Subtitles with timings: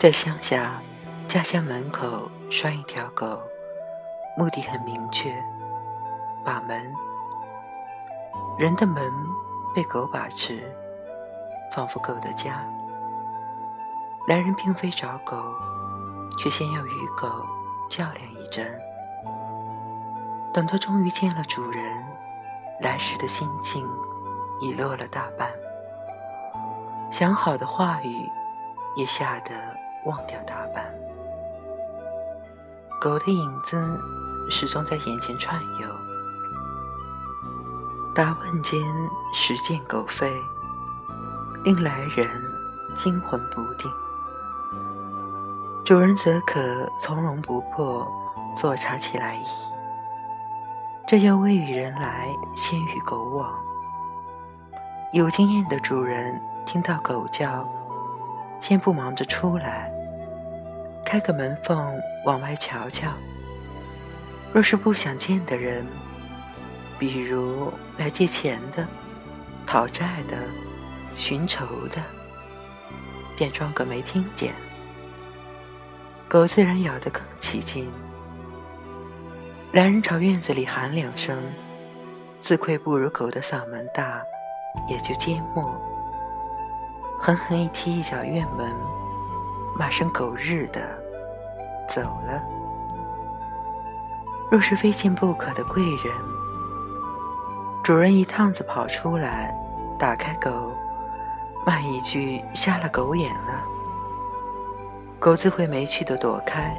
[0.00, 0.80] 在乡下，
[1.28, 3.38] 家乡门口拴一条狗，
[4.34, 5.30] 目的很明确：
[6.42, 6.90] 把门。
[8.58, 9.12] 人的门
[9.74, 10.74] 被狗把持，
[11.70, 12.64] 仿佛狗的家。
[14.26, 15.36] 来人并非找狗，
[16.38, 17.44] 却先要与狗
[17.90, 18.66] 较量一阵。
[20.50, 22.02] 等到终于见了主人，
[22.80, 23.86] 来时的心境
[24.62, 25.50] 已落了大半，
[27.10, 28.32] 想好的话语
[28.96, 29.52] 也吓得
[30.04, 30.84] 忘掉打扮。
[33.00, 33.76] 狗的影子
[34.50, 35.88] 始终在眼前串游，
[38.14, 38.80] 答问间
[39.32, 40.30] 时见狗吠，
[41.64, 42.26] 令来人
[42.94, 43.90] 惊魂不定。
[45.84, 46.60] 主人则可
[46.98, 48.06] 从容不迫，
[48.54, 49.44] 坐茶起来矣。
[51.06, 53.52] 这叫未与人来，先与狗往。
[55.12, 57.66] 有经验的主人听到狗叫，
[58.60, 59.90] 先不忙着出来，
[61.04, 63.10] 开个门缝往外瞧瞧。
[64.52, 65.86] 若是不想见的人，
[66.98, 68.86] 比如来借钱的、
[69.64, 70.36] 讨债的、
[71.16, 72.00] 寻仇的，
[73.36, 74.52] 便装个没听见，
[76.28, 77.90] 狗自然咬得更起劲。
[79.72, 81.40] 来人朝院子里喊两声，
[82.38, 84.20] 自愧不如狗的嗓门大，
[84.88, 85.72] 也就缄默。
[87.22, 88.74] 狠狠一踢一脚院门，
[89.78, 90.80] 骂声狗日的，
[91.86, 92.42] 走了。
[94.50, 96.14] 若是非见不可的贵人，
[97.84, 99.54] 主人一趟子跑出来，
[99.98, 100.72] 打开狗，
[101.66, 103.62] 骂一句瞎了狗眼了，
[105.18, 106.74] 狗自会没趣的躲开。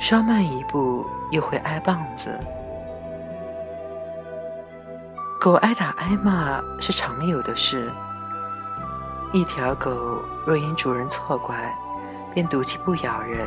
[0.00, 2.36] 稍慢一步，又会挨棒子。
[5.40, 7.88] 狗挨打挨骂是常有的事。
[9.32, 11.74] 一条狗若因主人错怪，
[12.34, 13.46] 便赌气不咬人，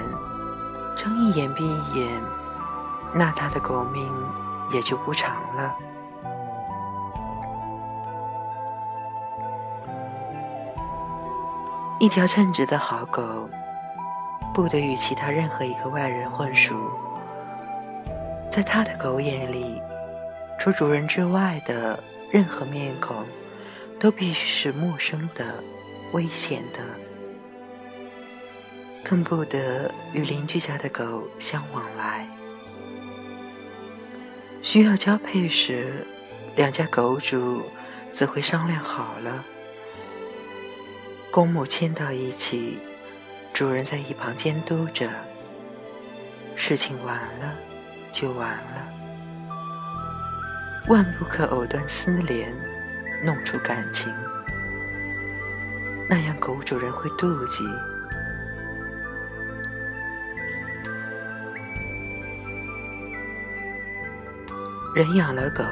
[0.95, 2.21] 睁一眼闭一眼，
[3.13, 4.11] 那它的狗命
[4.71, 5.75] 也就不长了。
[11.99, 13.49] 一条称职的好狗。
[14.53, 16.75] 不得与其他任何一个外人混熟，
[18.49, 19.81] 在他的狗眼里，
[20.59, 21.97] 除主人之外的
[22.29, 23.25] 任何面孔，
[24.01, 25.63] 都必须是陌生的、
[26.11, 26.79] 危险的，
[29.03, 32.27] 更不得与邻居家的狗相往来。
[34.63, 36.03] 需要交配时，
[36.55, 37.61] 两家狗主
[38.11, 39.45] 则会商量好了，
[41.29, 42.79] 公母牵到一起。
[43.53, 45.11] 主人在一旁监督着，
[46.55, 47.55] 事情完了
[48.11, 48.87] 就完了，
[50.87, 52.51] 万不可藕断丝连，
[53.23, 54.13] 弄出感情，
[56.09, 57.63] 那样狗主人会妒忌。
[64.93, 65.63] 人养了狗，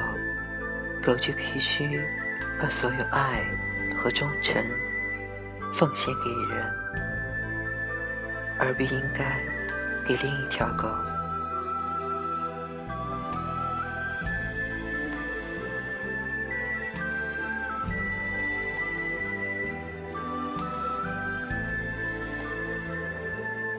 [1.02, 2.00] 狗就必须
[2.60, 3.44] 把所有爱
[3.96, 4.64] 和忠诚
[5.74, 6.64] 奉献给人。
[8.62, 9.40] 而不应该
[10.04, 10.86] 给另一条狗。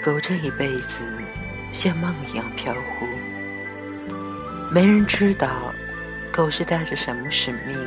[0.03, 1.03] 狗这一辈子
[1.71, 3.07] 像梦一样飘忽，
[4.71, 5.71] 没人知道
[6.31, 7.77] 狗是带着什么使命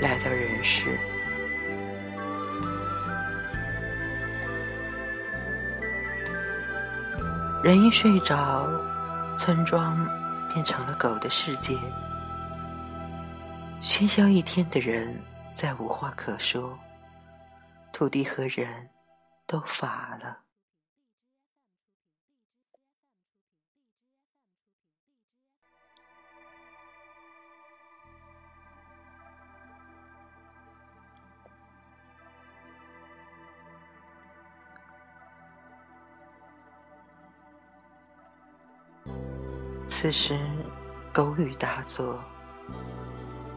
[0.00, 0.96] 来到人世。
[7.64, 8.70] 人一睡着，
[9.36, 10.06] 村庄
[10.54, 11.76] 变成了狗的世界。
[13.82, 15.12] 喧嚣一天的人
[15.54, 16.78] 再无话可说，
[17.92, 18.68] 土地和人
[19.44, 20.45] 都乏了。
[40.06, 40.38] 此时，
[41.12, 42.22] 狗语大作，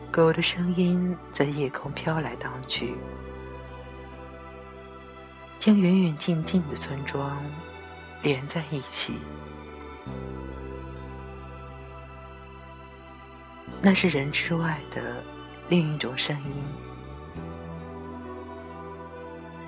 [0.10, 2.96] 狗的声音在夜空飘来荡去，
[5.60, 7.40] 将远远近近的村庄
[8.24, 9.22] 连在一起。
[13.80, 15.24] 那是人之外的
[15.68, 16.64] 另一种声音，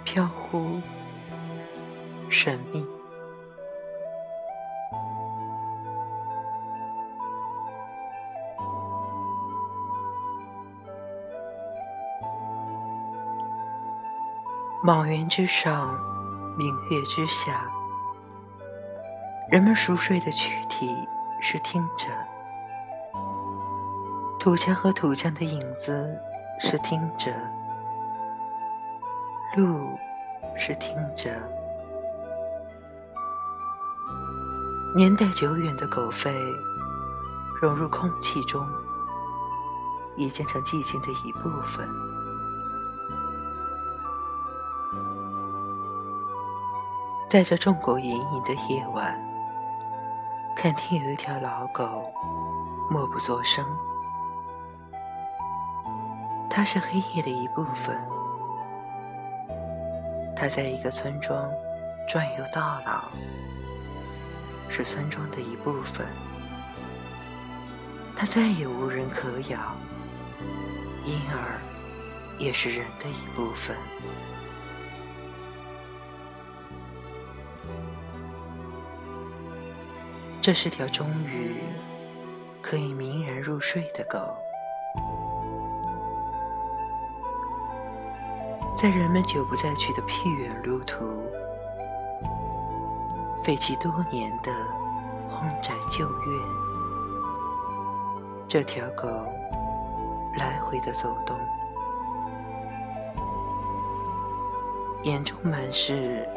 [0.04, 0.81] 飘忽
[2.27, 2.84] 神秘。
[14.83, 15.95] 莽原之上，
[16.57, 17.69] 明月之下，
[19.51, 20.89] 人们熟睡的躯体
[21.39, 22.07] 是听着；
[24.39, 26.19] 土墙和土墙的影子
[26.60, 27.31] 是听着；
[29.56, 29.95] 路
[30.57, 31.30] 是听着；
[34.95, 36.34] 年代久远的狗吠
[37.62, 38.68] 融入空气中，
[40.18, 41.88] 已变成寂静的一部分。
[47.31, 49.18] 在这众狗隐隐的夜晚，
[50.54, 52.12] 肯定有一条老狗
[52.89, 53.66] 默不作声。
[56.50, 57.98] 它是黑夜的一部分，
[60.36, 61.50] 它在一个村庄
[62.06, 63.06] 转悠到老，
[64.68, 66.06] 是村庄的一部分。
[68.13, 69.57] 它再也无人可咬，
[71.06, 71.62] 因而
[72.38, 73.77] 也是人的一部分。
[80.42, 81.54] 这是条终于
[82.64, 84.18] 可以明然入睡的狗，
[88.76, 91.06] 在人们久不再去的僻远路途，
[93.44, 94.52] 废弃多年的
[95.30, 96.48] 荒宅旧院，
[98.48, 99.08] 这条狗
[100.38, 101.38] 来回的走动，
[105.04, 106.28] 眼中满是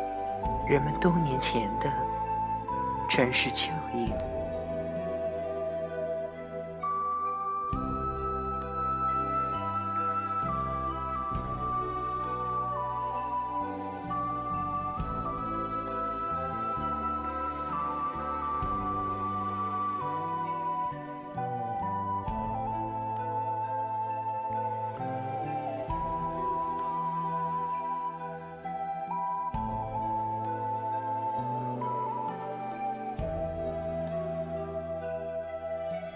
[0.69, 2.04] 人们多年前的。
[3.09, 4.13] 春是秋意。